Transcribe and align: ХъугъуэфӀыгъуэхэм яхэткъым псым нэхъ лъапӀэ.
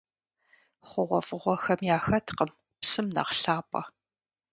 ХъугъуэфӀыгъуэхэм 0.87 1.81
яхэткъым 1.95 2.51
псым 2.79 3.07
нэхъ 3.15 3.31
лъапӀэ. 3.41 3.81